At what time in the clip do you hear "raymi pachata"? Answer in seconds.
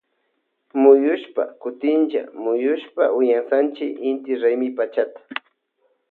4.41-5.19